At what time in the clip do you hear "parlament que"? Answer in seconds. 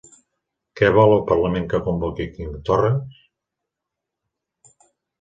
1.33-1.83